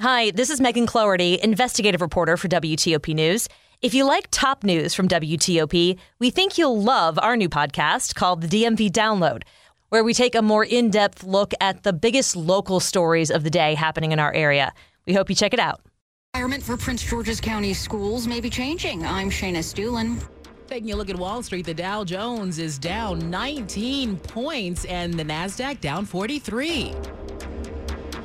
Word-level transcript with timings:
Hi, 0.00 0.30
this 0.30 0.48
is 0.48 0.60
Megan 0.60 0.86
Cloherty, 0.86 1.40
investigative 1.42 2.00
reporter 2.00 2.36
for 2.36 2.46
WTOP 2.46 3.12
News. 3.12 3.48
If 3.82 3.94
you 3.94 4.04
like 4.04 4.28
top 4.30 4.62
news 4.62 4.94
from 4.94 5.08
WTOP, 5.08 5.98
we 6.20 6.30
think 6.30 6.56
you'll 6.56 6.80
love 6.80 7.18
our 7.18 7.36
new 7.36 7.48
podcast 7.48 8.14
called 8.14 8.42
The 8.42 8.46
DMV 8.46 8.92
Download, 8.92 9.42
where 9.88 10.04
we 10.04 10.14
take 10.14 10.36
a 10.36 10.40
more 10.40 10.64
in 10.64 10.90
depth 10.90 11.24
look 11.24 11.52
at 11.60 11.82
the 11.82 11.92
biggest 11.92 12.36
local 12.36 12.78
stories 12.78 13.28
of 13.28 13.42
the 13.42 13.50
day 13.50 13.74
happening 13.74 14.12
in 14.12 14.20
our 14.20 14.32
area. 14.32 14.72
We 15.04 15.14
hope 15.14 15.28
you 15.28 15.34
check 15.34 15.52
it 15.52 15.58
out. 15.58 15.80
Environment 16.32 16.62
for 16.62 16.76
Prince 16.76 17.02
George's 17.02 17.40
County 17.40 17.74
schools 17.74 18.28
may 18.28 18.40
be 18.40 18.50
changing. 18.50 19.04
I'm 19.04 19.30
Shayna 19.30 19.64
Stulin. 19.64 20.22
Taking 20.68 20.92
a 20.92 20.96
look 20.96 21.10
at 21.10 21.16
Wall 21.16 21.42
Street, 21.42 21.66
the 21.66 21.74
Dow 21.74 22.04
Jones 22.04 22.60
is 22.60 22.78
down 22.78 23.28
19 23.30 24.16
points 24.18 24.84
and 24.84 25.14
the 25.14 25.24
NASDAQ 25.24 25.80
down 25.80 26.04
43. 26.04 26.94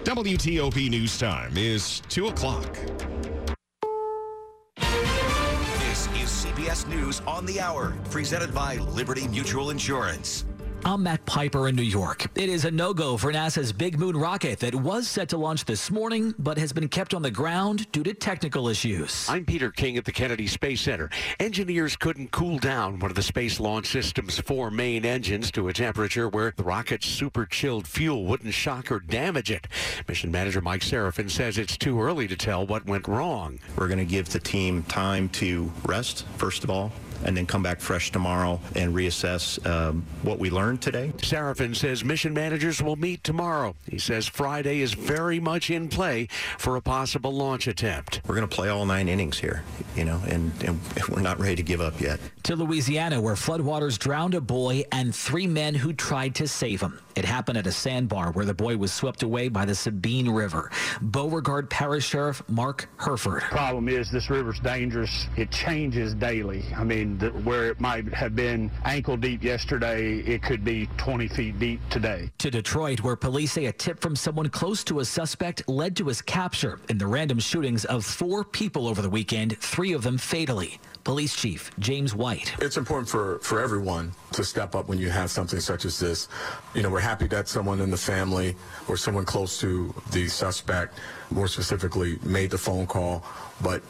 WTOP 0.03 0.89
News 0.89 1.17
Time 1.17 1.55
is 1.55 2.01
2 2.09 2.27
o'clock. 2.27 2.77
This 4.77 6.07
is 6.07 6.45
CBS 6.45 6.85
News 6.89 7.21
on 7.21 7.45
the 7.45 7.61
Hour, 7.61 7.95
presented 8.11 8.53
by 8.53 8.75
Liberty 8.79 9.29
Mutual 9.29 9.69
Insurance. 9.69 10.43
I'm 10.85 11.03
Matt 11.03 11.25
Piper 11.25 11.69
in 11.69 11.77
New 11.77 11.81
York. 11.81 12.25
It 12.35 12.49
is 12.49 12.65
a 12.65 12.71
no 12.71 12.93
go 12.93 13.15
for 13.15 13.31
NASA's 13.31 13.71
Big 13.71 13.97
Moon 13.97 14.17
rocket 14.17 14.59
that 14.59 14.75
was 14.75 15.07
set 15.07 15.29
to 15.29 15.37
launch 15.37 15.63
this 15.63 15.89
morning, 15.89 16.35
but 16.37 16.57
has 16.57 16.73
been 16.73 16.89
kept 16.89 17.13
on 17.13 17.21
the 17.21 17.31
ground 17.31 17.89
due 17.93 18.03
to 18.03 18.13
technical 18.13 18.67
issues. 18.67 19.25
I'm 19.29 19.45
Peter 19.45 19.71
King 19.71 19.95
at 19.95 20.03
the 20.03 20.11
Kennedy 20.11 20.45
Space 20.45 20.81
Center. 20.81 21.09
Engineers 21.39 21.95
couldn't 21.95 22.31
cool 22.31 22.59
down 22.59 22.99
one 22.99 23.09
of 23.09 23.15
the 23.15 23.23
Space 23.23 23.61
Launch 23.61 23.87
System's 23.87 24.37
four 24.41 24.69
main 24.69 25.05
engines 25.05 25.51
to 25.51 25.69
a 25.69 25.73
temperature 25.73 26.27
where 26.27 26.53
the 26.57 26.63
rocket's 26.63 27.07
super 27.07 27.45
chilled 27.45 27.87
fuel 27.87 28.25
wouldn't 28.25 28.53
shock 28.53 28.91
or 28.91 28.99
damage 28.99 29.51
it. 29.51 29.69
Mission 30.09 30.31
manager 30.31 30.59
Mike 30.59 30.81
Sarafin 30.81 31.31
says 31.31 31.57
it's 31.57 31.77
too 31.77 32.01
early 32.01 32.27
to 32.27 32.35
tell 32.35 32.67
what 32.67 32.85
went 32.85 33.07
wrong. 33.07 33.57
We're 33.77 33.87
going 33.87 33.99
to 33.99 34.05
give 34.05 34.27
the 34.27 34.39
team 34.39 34.83
time 34.83 35.29
to 35.29 35.71
rest, 35.85 36.25
first 36.35 36.65
of 36.65 36.69
all, 36.69 36.91
and 37.23 37.35
then 37.35 37.45
come 37.45 37.63
back 37.63 37.79
fresh 37.79 38.11
tomorrow 38.11 38.59
and 38.75 38.93
reassess 38.93 39.63
um, 39.65 40.05
what 40.21 40.39
we 40.39 40.49
learned 40.49 40.81
today. 40.81 41.11
Sarafin 41.17 41.75
says 41.75 42.03
mission 42.03 42.33
managers 42.33 42.81
will 42.81 42.95
meet 42.95 43.23
tomorrow. 43.23 43.75
He 43.89 43.97
says 43.97 44.27
Friday 44.27 44.81
is 44.81 44.93
very 44.93 45.39
much 45.39 45.69
in 45.69 45.89
play 45.89 46.27
for 46.57 46.75
a 46.75 46.81
possible 46.81 47.31
launch 47.31 47.67
attempt. 47.67 48.21
We're 48.27 48.35
going 48.35 48.47
to 48.47 48.55
play 48.55 48.69
all 48.69 48.85
nine 48.85 49.07
innings 49.07 49.39
here, 49.39 49.63
you 49.95 50.05
know, 50.05 50.21
and, 50.27 50.51
and 50.63 50.79
we're 51.09 51.21
not 51.21 51.39
ready 51.39 51.55
to 51.55 51.63
give 51.63 51.81
up 51.81 51.99
yet. 51.99 52.19
To 52.43 52.55
Louisiana, 52.55 53.21
where 53.21 53.35
floodwaters 53.35 53.97
drowned 53.97 54.35
a 54.35 54.41
boy 54.41 54.83
and 54.91 55.13
three 55.15 55.47
men 55.47 55.75
who 55.75 55.93
tried 55.93 56.35
to 56.35 56.47
save 56.47 56.81
him. 56.81 56.99
It 57.15 57.25
happened 57.25 57.57
at 57.57 57.67
a 57.67 57.71
sandbar 57.71 58.31
where 58.31 58.45
the 58.45 58.53
boy 58.53 58.75
was 58.77 58.91
swept 58.91 59.21
away 59.23 59.47
by 59.47 59.65
the 59.65 59.75
Sabine 59.75 60.29
River. 60.29 60.71
Beauregard 61.01 61.69
Parish 61.69 62.07
Sheriff 62.09 62.41
Mark 62.49 62.89
Herford. 62.97 63.43
Problem 63.43 63.87
is, 63.87 64.11
this 64.11 64.29
river's 64.29 64.59
dangerous. 64.59 65.27
It 65.37 65.51
changes 65.51 66.15
daily. 66.15 66.63
I 66.75 66.83
mean, 66.83 67.12
the, 67.19 67.29
where 67.29 67.67
it 67.67 67.79
might 67.79 68.13
have 68.13 68.35
been 68.35 68.71
ankle 68.85 69.17
deep 69.17 69.43
yesterday, 69.43 70.19
it 70.19 70.41
could 70.43 70.63
be 70.63 70.87
20 70.97 71.27
feet 71.29 71.59
deep 71.59 71.79
today. 71.89 72.31
To 72.39 72.51
Detroit, 72.51 73.01
where 73.01 73.15
police 73.15 73.53
say 73.53 73.65
a 73.65 73.71
tip 73.71 74.01
from 74.01 74.15
someone 74.15 74.49
close 74.49 74.83
to 74.85 74.99
a 74.99 75.05
suspect 75.05 75.67
led 75.67 75.95
to 75.97 76.07
his 76.07 76.21
capture 76.21 76.79
in 76.89 76.97
the 76.97 77.07
random 77.07 77.39
shootings 77.39 77.85
of 77.85 78.05
four 78.05 78.43
people 78.43 78.87
over 78.87 79.01
the 79.01 79.09
weekend, 79.09 79.57
three 79.59 79.93
of 79.93 80.03
them 80.03 80.17
fatally. 80.17 80.79
Police 81.03 81.35
Chief 81.35 81.69
James 81.79 82.15
White. 82.15 82.53
It's 82.59 82.77
important 82.77 83.09
for, 83.09 83.39
for 83.39 83.61
everyone 83.61 84.13
to 84.31 84.43
step 84.43 84.73
up 84.73 84.87
when 84.87 84.97
you 84.97 85.09
have 85.09 85.29
something 85.29 85.59
such 85.59 85.83
as 85.83 85.99
this. 85.99 86.29
You 86.73 86.81
know, 86.81 86.89
we're 86.89 87.01
happy 87.01 87.27
that 87.27 87.49
someone 87.49 87.81
in 87.81 87.91
the 87.91 87.97
family 87.97 88.55
or 88.87 88.95
someone 88.95 89.25
close 89.25 89.59
to 89.59 89.93
the 90.11 90.29
suspect, 90.29 90.97
more 91.29 91.49
specifically, 91.49 92.17
made 92.23 92.51
the 92.51 92.57
phone 92.57 92.87
call, 92.87 93.25
but 93.61 93.81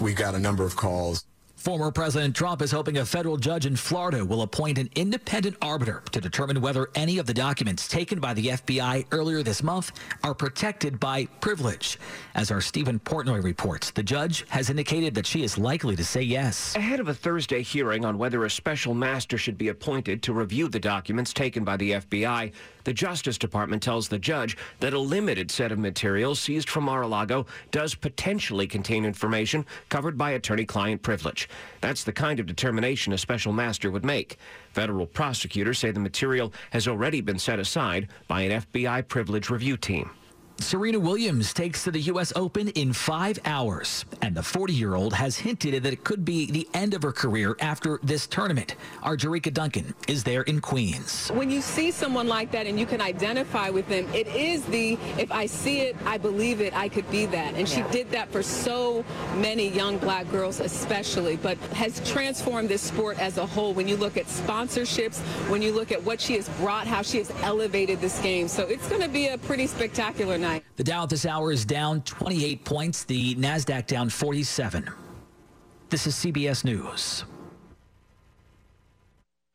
we 0.00 0.14
got 0.14 0.34
a 0.34 0.38
number 0.38 0.64
of 0.64 0.74
calls. 0.74 1.26
Former 1.62 1.92
President 1.92 2.34
Trump 2.34 2.60
is 2.60 2.72
hoping 2.72 2.96
a 2.96 3.06
federal 3.06 3.36
judge 3.36 3.66
in 3.66 3.76
Florida 3.76 4.24
will 4.24 4.42
appoint 4.42 4.78
an 4.78 4.90
independent 4.96 5.56
arbiter 5.62 6.02
to 6.10 6.20
determine 6.20 6.60
whether 6.60 6.90
any 6.96 7.18
of 7.18 7.26
the 7.26 7.32
documents 7.32 7.86
taken 7.86 8.18
by 8.18 8.34
the 8.34 8.48
FBI 8.48 9.06
earlier 9.12 9.44
this 9.44 9.62
month 9.62 9.92
are 10.24 10.34
protected 10.34 10.98
by 10.98 11.26
privilege. 11.40 12.00
As 12.34 12.50
our 12.50 12.60
Stephen 12.60 12.98
Portnoy 12.98 13.44
reports, 13.44 13.92
the 13.92 14.02
judge 14.02 14.44
has 14.48 14.70
indicated 14.70 15.14
that 15.14 15.24
she 15.24 15.44
is 15.44 15.56
likely 15.56 15.94
to 15.94 16.04
say 16.04 16.20
yes. 16.20 16.74
Ahead 16.74 16.98
of 16.98 17.06
a 17.06 17.14
Thursday 17.14 17.62
hearing 17.62 18.04
on 18.04 18.18
whether 18.18 18.44
a 18.44 18.50
special 18.50 18.92
master 18.92 19.38
should 19.38 19.56
be 19.56 19.68
appointed 19.68 20.20
to 20.24 20.32
review 20.32 20.66
the 20.66 20.80
documents 20.80 21.32
taken 21.32 21.62
by 21.62 21.76
the 21.76 21.92
FBI, 21.92 22.50
the 22.84 22.92
Justice 22.92 23.38
Department 23.38 23.82
tells 23.82 24.08
the 24.08 24.18
judge 24.18 24.56
that 24.80 24.92
a 24.92 24.98
limited 24.98 25.50
set 25.50 25.72
of 25.72 25.78
materials 25.78 26.40
seized 26.40 26.68
from 26.68 26.84
Mar-a-Lago 26.84 27.46
does 27.70 27.94
potentially 27.94 28.66
contain 28.66 29.04
information 29.04 29.64
covered 29.88 30.18
by 30.18 30.32
attorney-client 30.32 31.02
privilege. 31.02 31.48
That's 31.80 32.04
the 32.04 32.12
kind 32.12 32.40
of 32.40 32.46
determination 32.46 33.12
a 33.12 33.18
special 33.18 33.52
master 33.52 33.90
would 33.90 34.04
make. 34.04 34.38
Federal 34.72 35.06
prosecutors 35.06 35.78
say 35.78 35.90
the 35.90 36.00
material 36.00 36.52
has 36.70 36.88
already 36.88 37.20
been 37.20 37.38
set 37.38 37.58
aside 37.58 38.08
by 38.28 38.42
an 38.42 38.62
FBI 38.62 39.06
privilege 39.08 39.50
review 39.50 39.76
team. 39.76 40.10
Serena 40.62 40.98
Williams 40.98 41.52
takes 41.52 41.84
to 41.84 41.90
the 41.90 42.00
U.S. 42.02 42.32
Open 42.36 42.68
in 42.68 42.92
five 42.92 43.38
hours, 43.44 44.04
and 44.22 44.34
the 44.34 44.42
40 44.42 44.72
year 44.72 44.94
old 44.94 45.12
has 45.12 45.36
hinted 45.36 45.82
that 45.82 45.92
it 45.92 46.04
could 46.04 46.24
be 46.24 46.50
the 46.50 46.68
end 46.72 46.94
of 46.94 47.02
her 47.02 47.12
career 47.12 47.56
after 47.60 47.98
this 48.02 48.26
tournament. 48.26 48.76
Our 49.02 49.16
Jericka 49.16 49.52
Duncan 49.52 49.94
is 50.08 50.22
there 50.22 50.42
in 50.42 50.60
Queens. 50.60 51.30
When 51.34 51.50
you 51.50 51.60
see 51.60 51.90
someone 51.90 52.28
like 52.28 52.50
that 52.52 52.66
and 52.66 52.78
you 52.78 52.86
can 52.86 53.00
identify 53.00 53.70
with 53.70 53.88
them, 53.88 54.08
it 54.14 54.28
is 54.28 54.64
the 54.66 54.98
if 55.18 55.32
I 55.32 55.46
see 55.46 55.80
it, 55.80 55.96
I 56.06 56.16
believe 56.16 56.60
it, 56.60 56.74
I 56.76 56.88
could 56.88 57.10
be 57.10 57.26
that. 57.26 57.54
And 57.54 57.68
she 57.68 57.82
did 57.90 58.10
that 58.12 58.30
for 58.30 58.42
so 58.42 59.04
many 59.36 59.68
young 59.68 59.98
black 59.98 60.30
girls, 60.30 60.60
especially, 60.60 61.36
but 61.36 61.58
has 61.74 62.00
transformed 62.08 62.68
this 62.68 62.82
sport 62.82 63.18
as 63.18 63.38
a 63.38 63.46
whole. 63.46 63.74
When 63.74 63.88
you 63.88 63.96
look 63.96 64.16
at 64.16 64.26
sponsorships, 64.26 65.18
when 65.50 65.60
you 65.60 65.72
look 65.72 65.92
at 65.92 66.02
what 66.02 66.20
she 66.20 66.34
has 66.34 66.48
brought, 66.60 66.86
how 66.86 67.02
she 67.02 67.18
has 67.18 67.30
elevated 67.42 68.00
this 68.00 68.20
game. 68.20 68.48
So 68.48 68.64
it's 68.64 68.88
going 68.88 69.02
to 69.02 69.08
be 69.08 69.28
a 69.28 69.38
pretty 69.38 69.66
spectacular 69.66 70.38
night. 70.38 70.51
The 70.76 70.84
Dow 70.84 71.04
at 71.04 71.10
this 71.10 71.26
hour 71.26 71.52
is 71.52 71.64
down 71.64 72.02
28 72.02 72.64
points, 72.64 73.04
the 73.04 73.34
NASDAQ 73.36 73.86
down 73.86 74.08
47. 74.08 74.90
This 75.90 76.06
is 76.06 76.14
CBS 76.14 76.64
News. 76.64 77.24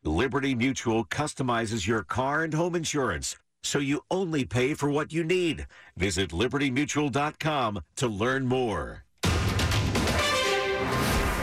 Liberty 0.04 0.56
Mutual 0.56 1.04
customizes 1.06 1.86
your 1.86 2.04
car 2.04 2.44
and 2.44 2.54
home 2.54 2.75
insurance 2.75 3.36
so 3.63 3.80
you 3.80 4.01
only 4.10 4.45
pay 4.45 4.74
for 4.74 4.89
what 4.89 5.12
you 5.12 5.24
need. 5.24 5.68
Visit 5.98 6.30
libertymutual.com 6.30 7.81
to 7.98 8.07
learn 8.07 8.48
more. 8.48 9.04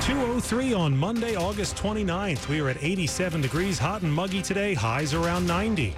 203 0.00 0.74
on 0.74 0.96
Monday, 0.96 1.34
August 1.34 1.76
29th. 1.76 2.48
We 2.48 2.60
are 2.60 2.68
at 2.68 2.82
87 2.82 3.40
degrees, 3.40 3.78
hot 3.78 4.02
and 4.02 4.12
muggy 4.12 4.42
today, 4.42 4.74
highs 4.74 5.14
around 5.14 5.46
90. 5.46 5.94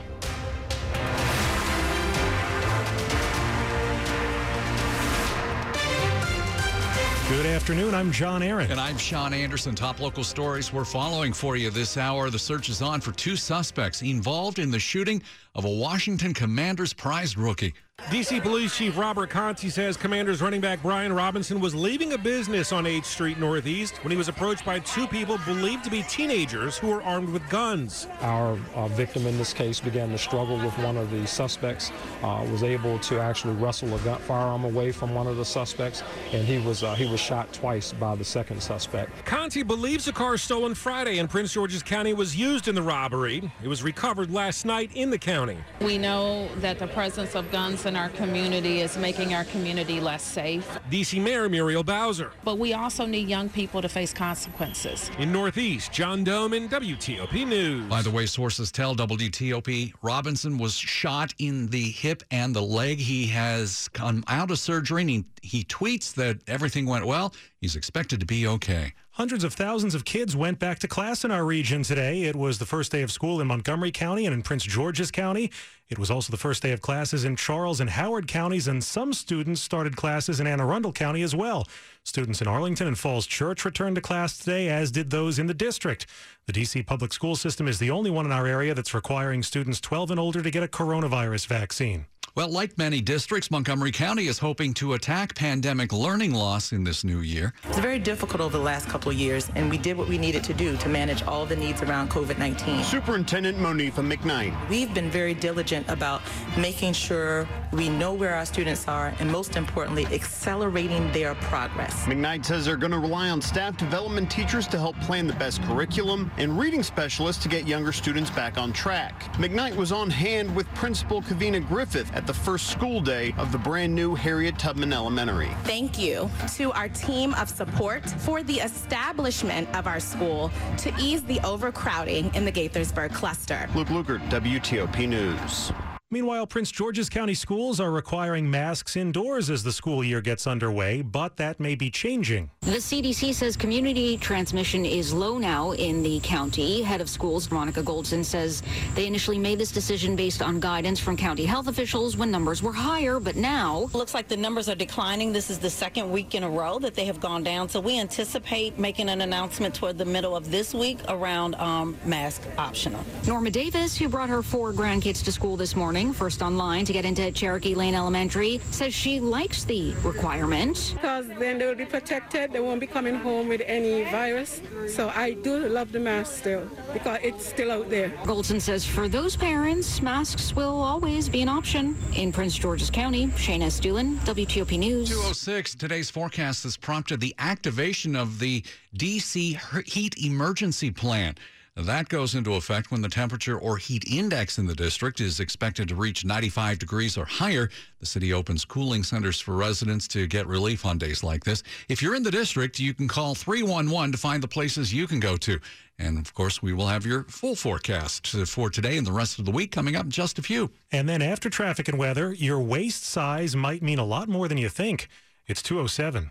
Good 7.28 7.46
afternoon. 7.46 7.92
I'm 7.92 8.12
John 8.12 8.40
Aaron. 8.40 8.70
And 8.70 8.78
I'm 8.78 8.96
Sean 8.96 9.34
Anderson. 9.34 9.74
Top 9.74 9.98
local 9.98 10.22
stories 10.22 10.72
we're 10.72 10.84
following 10.84 11.32
for 11.32 11.56
you 11.56 11.70
this 11.70 11.96
hour. 11.96 12.30
The 12.30 12.38
search 12.38 12.68
is 12.68 12.80
on 12.80 13.00
for 13.00 13.10
two 13.10 13.34
suspects 13.34 14.00
involved 14.00 14.60
in 14.60 14.70
the 14.70 14.78
shooting 14.78 15.20
of 15.56 15.64
a 15.64 15.68
Washington 15.68 16.32
Commanders 16.32 16.92
prized 16.92 17.36
rookie. 17.36 17.74
DC 18.10 18.40
Police 18.40 18.76
Chief 18.76 18.96
Robert 18.96 19.30
Contee 19.30 19.68
says 19.68 19.96
Commanders 19.96 20.40
running 20.42 20.60
back 20.60 20.80
Brian 20.80 21.12
Robinson 21.12 21.58
was 21.58 21.74
leaving 21.74 22.12
a 22.12 22.18
business 22.18 22.70
on 22.70 22.84
8th 22.84 23.06
Street 23.06 23.38
Northeast 23.38 23.96
when 24.04 24.10
he 24.12 24.18
was 24.18 24.28
approached 24.28 24.64
by 24.66 24.78
two 24.80 25.08
people 25.08 25.38
believed 25.46 25.82
to 25.84 25.90
be 25.90 26.02
teenagers 26.02 26.76
who 26.76 26.88
were 26.88 27.02
armed 27.02 27.30
with 27.30 27.48
guns. 27.48 28.06
Our 28.20 28.58
uh, 28.74 28.86
victim 28.88 29.26
in 29.26 29.36
this 29.38 29.54
case 29.54 29.80
began 29.80 30.10
to 30.10 30.18
struggle 30.18 30.56
with 30.56 30.78
one 30.78 30.96
of 30.98 31.10
the 31.10 31.26
suspects, 31.26 31.90
uh, 32.22 32.46
was 32.52 32.62
able 32.62 32.98
to 33.00 33.18
actually 33.18 33.54
wrestle 33.54 33.92
a 33.94 33.98
gun 34.00 34.20
firearm 34.20 34.64
away 34.64 34.92
from 34.92 35.14
one 35.14 35.26
of 35.26 35.38
the 35.38 35.44
suspects, 35.44 36.04
and 36.32 36.46
he 36.46 36.58
was 36.58 36.84
uh, 36.84 36.94
he 36.94 37.06
was 37.06 37.18
shot 37.18 37.50
twice 37.52 37.92
by 37.94 38.14
the 38.14 38.24
second 38.24 38.62
suspect. 38.62 39.24
Contee 39.24 39.64
believes 39.64 40.06
a 40.06 40.12
car 40.12 40.36
stolen 40.36 40.74
Friday 40.74 41.18
in 41.18 41.26
Prince 41.28 41.54
George's 41.54 41.82
County 41.82 42.12
was 42.12 42.36
used 42.36 42.68
in 42.68 42.74
the 42.74 42.82
robbery. 42.82 43.50
It 43.64 43.68
was 43.68 43.82
recovered 43.82 44.30
last 44.30 44.64
night 44.64 44.90
in 44.94 45.10
the 45.10 45.18
county. 45.18 45.56
We 45.80 45.96
know 45.96 46.48
that 46.56 46.78
the 46.78 46.88
presence 46.88 47.34
of 47.34 47.50
guns 47.50 47.85
in 47.86 47.96
our 47.96 48.08
community 48.10 48.80
is 48.80 48.96
making 48.96 49.34
our 49.34 49.44
community 49.44 50.00
less 50.00 50.22
safe. 50.22 50.78
DC 50.90 51.22
Mayor 51.22 51.48
Muriel 51.48 51.82
Bowser. 51.82 52.32
But 52.44 52.58
we 52.58 52.74
also 52.74 53.06
need 53.06 53.28
young 53.28 53.48
people 53.48 53.80
to 53.80 53.88
face 53.88 54.12
consequences. 54.12 55.10
In 55.18 55.32
Northeast, 55.32 55.92
John 55.92 56.24
Domen 56.24 56.68
WTOP 56.68 57.46
News. 57.46 57.88
By 57.88 58.02
the 58.02 58.10
way, 58.10 58.26
sources 58.26 58.70
tell 58.70 58.94
WTOP 58.94 59.92
Robinson 60.02 60.58
was 60.58 60.74
shot 60.74 61.32
in 61.38 61.68
the 61.68 61.90
hip 61.90 62.22
and 62.30 62.54
the 62.54 62.62
leg. 62.62 62.98
He 62.98 63.26
has 63.28 63.88
come 63.92 64.24
out 64.28 64.50
of 64.50 64.58
surgery 64.58 65.02
and 65.02 65.10
he, 65.10 65.24
he 65.42 65.64
tweets 65.64 66.12
that 66.14 66.38
everything 66.46 66.86
went 66.86 67.06
well. 67.06 67.34
He's 67.60 67.76
expected 67.76 68.20
to 68.20 68.26
be 68.26 68.46
okay. 68.46 68.92
Hundreds 69.16 69.44
of 69.44 69.54
thousands 69.54 69.94
of 69.94 70.04
kids 70.04 70.36
went 70.36 70.58
back 70.58 70.78
to 70.78 70.86
class 70.86 71.24
in 71.24 71.30
our 71.30 71.46
region 71.46 71.82
today. 71.82 72.24
It 72.24 72.36
was 72.36 72.58
the 72.58 72.66
first 72.66 72.92
day 72.92 73.00
of 73.00 73.10
school 73.10 73.40
in 73.40 73.46
Montgomery 73.46 73.90
County 73.90 74.26
and 74.26 74.34
in 74.34 74.42
Prince 74.42 74.62
George's 74.64 75.10
County. 75.10 75.50
It 75.88 75.98
was 75.98 76.10
also 76.10 76.30
the 76.30 76.36
first 76.36 76.62
day 76.62 76.70
of 76.72 76.82
classes 76.82 77.24
in 77.24 77.34
Charles 77.34 77.80
and 77.80 77.88
Howard 77.88 78.28
counties, 78.28 78.68
and 78.68 78.84
some 78.84 79.14
students 79.14 79.62
started 79.62 79.96
classes 79.96 80.38
in 80.38 80.46
Anne 80.46 80.60
Arundel 80.60 80.92
County 80.92 81.22
as 81.22 81.34
well. 81.34 81.66
Students 82.04 82.42
in 82.42 82.46
Arlington 82.46 82.88
and 82.88 82.98
Falls 82.98 83.26
Church 83.26 83.64
returned 83.64 83.94
to 83.94 84.02
class 84.02 84.36
today, 84.36 84.68
as 84.68 84.90
did 84.90 85.08
those 85.08 85.38
in 85.38 85.46
the 85.46 85.54
district. 85.54 86.04
The 86.44 86.52
D.C. 86.52 86.82
public 86.82 87.14
school 87.14 87.36
system 87.36 87.68
is 87.68 87.78
the 87.78 87.90
only 87.90 88.10
one 88.10 88.26
in 88.26 88.32
our 88.32 88.46
area 88.46 88.74
that's 88.74 88.92
requiring 88.92 89.42
students 89.42 89.80
12 89.80 90.10
and 90.10 90.20
older 90.20 90.42
to 90.42 90.50
get 90.50 90.62
a 90.62 90.68
coronavirus 90.68 91.46
vaccine. 91.46 92.04
Well, 92.36 92.50
like 92.50 92.76
many 92.76 93.00
districts, 93.00 93.50
Montgomery 93.50 93.92
County 93.92 94.26
is 94.26 94.38
hoping 94.38 94.74
to 94.74 94.92
attack 94.92 95.34
pandemic 95.34 95.90
learning 95.90 96.34
loss 96.34 96.72
in 96.72 96.84
this 96.84 97.02
new 97.02 97.20
year. 97.20 97.54
It's 97.64 97.78
very 97.78 97.98
difficult 97.98 98.42
over 98.42 98.58
the 98.58 98.62
last 98.62 98.90
couple 98.90 99.10
of 99.10 99.16
years, 99.16 99.50
and 99.54 99.70
we 99.70 99.78
did 99.78 99.96
what 99.96 100.06
we 100.06 100.18
needed 100.18 100.44
to 100.44 100.52
do 100.52 100.76
to 100.76 100.88
manage 100.90 101.22
all 101.22 101.46
the 101.46 101.56
needs 101.56 101.80
around 101.80 102.10
COVID 102.10 102.36
19. 102.36 102.84
Superintendent 102.84 103.56
Monifa 103.56 104.06
McKnight. 104.06 104.68
We've 104.68 104.92
been 104.92 105.08
very 105.08 105.32
diligent 105.32 105.88
about 105.88 106.20
making 106.58 106.92
sure 106.92 107.48
we 107.72 107.88
know 107.88 108.12
where 108.12 108.34
our 108.34 108.44
students 108.44 108.86
are, 108.86 109.14
and 109.18 109.32
most 109.32 109.56
importantly, 109.56 110.04
accelerating 110.12 111.10
their 111.12 111.36
progress. 111.36 112.04
McKnight 112.04 112.44
says 112.44 112.66
they're 112.66 112.76
going 112.76 112.92
to 112.92 112.98
rely 112.98 113.30
on 113.30 113.40
staff 113.40 113.78
development 113.78 114.30
teachers 114.30 114.66
to 114.68 114.78
help 114.78 114.94
plan 115.00 115.26
the 115.26 115.32
best 115.32 115.62
curriculum 115.62 116.30
and 116.36 116.58
reading 116.58 116.82
specialists 116.82 117.42
to 117.44 117.48
get 117.48 117.66
younger 117.66 117.92
students 117.92 118.28
back 118.28 118.58
on 118.58 118.74
track. 118.74 119.22
McKnight 119.36 119.74
was 119.74 119.90
on 119.90 120.10
hand 120.10 120.54
with 120.54 120.66
Principal 120.74 121.22
Kavina 121.22 121.66
Griffith 121.66 122.12
at 122.12 122.25
the 122.26 122.34
first 122.34 122.66
school 122.66 123.00
day 123.00 123.32
of 123.38 123.52
the 123.52 123.58
brand 123.58 123.94
new 123.94 124.14
Harriet 124.14 124.58
Tubman 124.58 124.92
Elementary. 124.92 125.50
Thank 125.62 125.98
you 125.98 126.28
to 126.54 126.72
our 126.72 126.88
team 126.88 127.34
of 127.34 127.48
support 127.48 128.08
for 128.20 128.42
the 128.42 128.56
establishment 128.56 129.68
of 129.76 129.86
our 129.86 130.00
school 130.00 130.50
to 130.78 130.92
ease 131.00 131.22
the 131.22 131.40
overcrowding 131.40 132.34
in 132.34 132.44
the 132.44 132.52
Gaithersburg 132.52 133.14
cluster. 133.14 133.68
Luke 133.74 133.88
Lukert, 133.88 134.28
WTOP 134.28 135.08
News. 135.08 135.72
Meanwhile, 136.12 136.46
Prince 136.46 136.70
George's 136.70 137.10
County 137.10 137.34
schools 137.34 137.80
are 137.80 137.90
requiring 137.90 138.48
masks 138.48 138.94
indoors 138.94 139.50
as 139.50 139.64
the 139.64 139.72
school 139.72 140.04
year 140.04 140.20
gets 140.20 140.46
underway, 140.46 141.02
but 141.02 141.36
that 141.38 141.58
may 141.58 141.74
be 141.74 141.90
changing. 141.90 142.48
The 142.60 142.76
CDC 142.76 143.34
says 143.34 143.56
community 143.56 144.16
transmission 144.16 144.86
is 144.86 145.12
low 145.12 145.36
now 145.36 145.72
in 145.72 146.04
the 146.04 146.20
county. 146.20 146.80
Head 146.80 147.00
of 147.00 147.10
schools, 147.10 147.48
Veronica 147.48 147.82
Goldson, 147.82 148.24
says 148.24 148.62
they 148.94 149.08
initially 149.08 149.36
made 149.36 149.58
this 149.58 149.72
decision 149.72 150.14
based 150.14 150.42
on 150.42 150.60
guidance 150.60 151.00
from 151.00 151.16
county 151.16 151.44
health 151.44 151.66
officials 151.66 152.16
when 152.16 152.30
numbers 152.30 152.62
were 152.62 152.72
higher, 152.72 153.18
but 153.18 153.34
now. 153.34 153.90
Looks 153.92 154.14
like 154.14 154.28
the 154.28 154.36
numbers 154.36 154.68
are 154.68 154.76
declining. 154.76 155.32
This 155.32 155.50
is 155.50 155.58
the 155.58 155.70
second 155.70 156.08
week 156.08 156.36
in 156.36 156.44
a 156.44 156.48
row 156.48 156.78
that 156.78 156.94
they 156.94 157.06
have 157.06 157.18
gone 157.18 157.42
down. 157.42 157.68
So 157.68 157.80
we 157.80 157.98
anticipate 157.98 158.78
making 158.78 159.08
an 159.08 159.22
announcement 159.22 159.74
toward 159.74 159.98
the 159.98 160.04
middle 160.04 160.36
of 160.36 160.52
this 160.52 160.72
week 160.72 161.00
around 161.08 161.56
um, 161.56 161.96
mask 162.04 162.42
optional. 162.58 163.02
Norma 163.26 163.50
Davis, 163.50 163.96
who 163.96 164.08
brought 164.08 164.28
her 164.28 164.40
four 164.40 164.72
grandkids 164.72 165.24
to 165.24 165.32
school 165.32 165.56
this 165.56 165.74
morning, 165.74 165.95
first 166.04 166.42
online 166.42 166.84
to 166.84 166.92
get 166.92 167.04
into 167.04 167.32
Cherokee 167.32 167.74
Lane 167.74 167.94
Elementary, 167.94 168.60
says 168.70 168.92
she 168.92 169.18
likes 169.18 169.64
the 169.64 169.94
requirement. 170.02 170.92
Because 170.94 171.26
then 171.38 171.58
they 171.58 171.66
will 171.66 171.74
be 171.74 171.86
protected. 171.86 172.52
They 172.52 172.60
won't 172.60 172.80
be 172.80 172.86
coming 172.86 173.14
home 173.14 173.48
with 173.48 173.62
any 173.64 174.04
virus. 174.10 174.60
So 174.88 175.10
I 175.14 175.32
do 175.32 175.66
love 175.68 175.92
the 175.92 176.00
mask 176.00 176.36
still 176.36 176.68
because 176.92 177.18
it's 177.22 177.46
still 177.46 177.72
out 177.72 177.88
there. 177.88 178.10
Goldson 178.24 178.60
says 178.60 178.84
for 178.84 179.08
those 179.08 179.36
parents, 179.36 180.02
masks 180.02 180.54
will 180.54 180.82
always 180.82 181.28
be 181.30 181.40
an 181.40 181.48
option. 181.48 181.96
In 182.14 182.30
Prince 182.30 182.56
George's 182.56 182.90
County, 182.90 183.28
Shayna 183.28 183.70
Stulin, 183.70 184.16
WTOP 184.26 184.78
News. 184.78 185.08
206, 185.08 185.76
today's 185.76 186.10
forecast 186.10 186.64
has 186.64 186.76
prompted 186.76 187.20
the 187.20 187.34
activation 187.38 188.14
of 188.14 188.38
the 188.38 188.62
DC 188.98 189.58
Heat 189.88 190.14
Emergency 190.22 190.90
Plan. 190.90 191.34
That 191.78 192.08
goes 192.08 192.34
into 192.34 192.54
effect 192.54 192.90
when 192.90 193.02
the 193.02 193.08
temperature 193.10 193.58
or 193.58 193.76
heat 193.76 194.04
index 194.10 194.56
in 194.56 194.66
the 194.66 194.74
district 194.74 195.20
is 195.20 195.40
expected 195.40 195.88
to 195.88 195.94
reach 195.94 196.24
95 196.24 196.78
degrees 196.78 197.18
or 197.18 197.26
higher. 197.26 197.68
The 198.00 198.06
city 198.06 198.32
opens 198.32 198.64
cooling 198.64 199.02
centers 199.02 199.40
for 199.40 199.54
residents 199.54 200.08
to 200.08 200.26
get 200.26 200.46
relief 200.46 200.86
on 200.86 200.96
days 200.96 201.22
like 201.22 201.44
this. 201.44 201.62
If 201.90 202.00
you're 202.00 202.14
in 202.14 202.22
the 202.22 202.30
district, 202.30 202.78
you 202.78 202.94
can 202.94 203.08
call 203.08 203.34
311 203.34 204.12
to 204.12 204.16
find 204.16 204.42
the 204.42 204.48
places 204.48 204.94
you 204.94 205.06
can 205.06 205.20
go 205.20 205.36
to. 205.36 205.60
And 205.98 206.18
of 206.18 206.32
course, 206.32 206.62
we 206.62 206.72
will 206.72 206.86
have 206.86 207.04
your 207.04 207.24
full 207.24 207.54
forecast 207.54 208.28
for 208.46 208.70
today 208.70 208.96
and 208.96 209.06
the 209.06 209.12
rest 209.12 209.38
of 209.38 209.44
the 209.44 209.50
week 209.50 209.70
coming 209.70 209.96
up 209.96 210.08
just 210.08 210.38
a 210.38 210.42
few. 210.42 210.70
And 210.90 211.06
then 211.06 211.20
after 211.20 211.50
traffic 211.50 211.88
and 211.88 211.98
weather, 211.98 212.32
your 212.32 212.58
waist 212.58 213.04
size 213.04 213.54
might 213.54 213.82
mean 213.82 213.98
a 213.98 214.04
lot 214.04 214.30
more 214.30 214.48
than 214.48 214.56
you 214.56 214.70
think. 214.70 215.08
It's 215.46 215.60
207. 215.60 216.30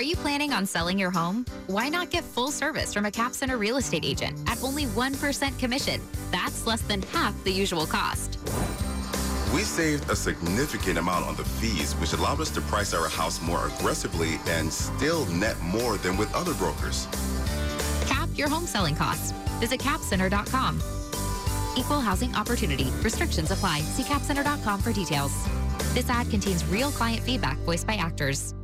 Are 0.00 0.02
you 0.02 0.16
planning 0.16 0.54
on 0.54 0.64
selling 0.64 0.98
your 0.98 1.10
home? 1.10 1.44
Why 1.66 1.90
not 1.90 2.08
get 2.08 2.24
full 2.24 2.50
service 2.50 2.94
from 2.94 3.04
a 3.04 3.10
Cap 3.10 3.34
Center 3.34 3.58
real 3.58 3.76
estate 3.76 4.02
agent 4.02 4.34
at 4.46 4.62
only 4.62 4.86
1% 4.86 5.58
commission? 5.58 6.00
That's 6.30 6.66
less 6.66 6.80
than 6.80 7.02
half 7.02 7.34
the 7.44 7.52
usual 7.52 7.84
cost. 7.84 8.38
We 9.52 9.60
saved 9.60 10.08
a 10.08 10.16
significant 10.16 10.96
amount 10.96 11.26
on 11.26 11.36
the 11.36 11.44
fees, 11.44 11.92
which 11.96 12.14
allowed 12.14 12.40
us 12.40 12.48
to 12.52 12.62
price 12.62 12.94
our 12.94 13.10
house 13.10 13.42
more 13.42 13.66
aggressively 13.66 14.40
and 14.46 14.72
still 14.72 15.26
net 15.26 15.60
more 15.60 15.98
than 15.98 16.16
with 16.16 16.34
other 16.34 16.54
brokers. 16.54 17.06
Cap 18.06 18.30
your 18.36 18.48
home 18.48 18.64
selling 18.64 18.96
costs. 18.96 19.32
Visit 19.60 19.80
capcenter.com. 19.80 20.80
Equal 21.76 22.00
housing 22.00 22.34
opportunity. 22.36 22.90
Restrictions 23.02 23.50
apply. 23.50 23.80
See 23.80 24.04
capcenter.com 24.04 24.80
for 24.80 24.94
details. 24.94 25.46
This 25.92 26.08
ad 26.08 26.30
contains 26.30 26.64
real 26.64 26.90
client 26.90 27.22
feedback 27.22 27.58
voiced 27.58 27.86
by 27.86 27.96
actors. 27.96 28.54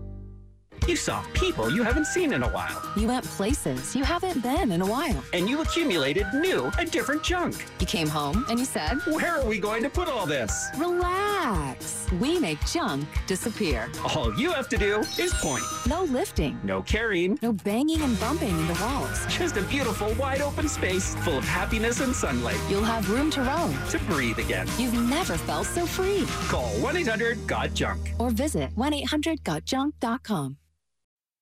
You 0.87 0.95
saw 0.95 1.21
people 1.33 1.69
you 1.69 1.83
haven't 1.83 2.07
seen 2.07 2.33
in 2.33 2.45
a 2.45 2.49
while. 2.49 2.81
You 2.97 3.09
went 3.09 3.25
places 3.25 3.97
you 3.97 4.05
haven't 4.05 4.41
been 4.41 4.71
in 4.71 4.83
a 4.83 4.87
while. 4.87 5.21
And 5.33 5.49
you 5.49 5.61
accumulated 5.61 6.27
new 6.33 6.71
and 6.79 6.89
different 6.93 7.25
junk. 7.25 7.65
You 7.81 7.87
came 7.87 8.07
home 8.07 8.47
and 8.49 8.57
you 8.57 8.65
said, 8.65 8.99
Where 9.07 9.37
are 9.37 9.45
we 9.45 9.59
going 9.59 9.83
to 9.83 9.91
put 9.91 10.09
all 10.09 10.27
this? 10.27 10.69
Relax. 10.77 12.07
We 12.21 12.39
make 12.39 12.65
junk 12.67 13.09
disappear. 13.27 13.91
All 14.15 14.33
you 14.39 14.53
have 14.53 14.69
to 14.69 14.77
do 14.77 15.01
is 15.19 15.35
point. 15.35 15.65
No 15.89 16.05
lifting. 16.05 16.57
No 16.63 16.83
carrying. 16.83 17.37
No 17.43 17.53
banging 17.53 18.03
and 18.03 18.19
bumping 18.21 18.57
into 18.57 18.81
walls. 18.81 19.27
Just 19.27 19.57
a 19.57 19.63
beautiful, 19.63 20.15
wide 20.15 20.41
open 20.41 20.69
space 20.69 21.17
full 21.17 21.39
of 21.39 21.45
happiness 21.45 21.99
and 21.99 22.15
sunlight. 22.15 22.61
You'll 22.71 22.85
have 22.85 23.11
room 23.11 23.29
to 23.33 23.43
roam. 23.43 23.77
To 23.89 23.99
breathe 24.05 24.39
again. 24.39 24.69
You've 24.79 25.11
never 25.11 25.37
felt 25.37 25.67
so 25.67 25.85
free. 25.85 26.27
Call 26.47 26.69
1 26.81 26.97
800 26.97 27.45
GOT 27.49 27.75
JUNK. 27.75 28.13
Or 28.21 28.31
visit 28.31 28.71
1 28.77 28.95
800 28.95 29.43
gotjunk.com. 29.43 30.59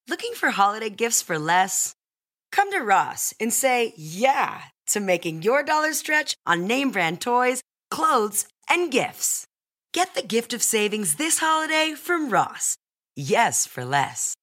Looking 0.06 0.34
for 0.34 0.50
holiday 0.50 0.90
gifts 0.90 1.22
for 1.22 1.38
less? 1.38 1.94
Come 2.52 2.70
to 2.72 2.80
Ross 2.80 3.32
and 3.40 3.50
say 3.50 3.94
yeah 3.96 4.60
to 4.88 5.00
making 5.00 5.40
your 5.40 5.62
dollar 5.62 5.94
stretch 5.94 6.36
on 6.46 6.66
name 6.66 6.90
brand 6.90 7.22
toys, 7.22 7.62
clothes, 7.90 8.46
and 8.68 8.92
gifts. 8.92 9.46
Get 9.94 10.14
the 10.14 10.22
gift 10.22 10.52
of 10.52 10.62
savings 10.62 11.14
this 11.14 11.38
holiday 11.38 11.94
from 11.96 12.28
Ross. 12.28 12.76
Yes, 13.16 13.66
for 13.66 13.82
less. 13.82 14.34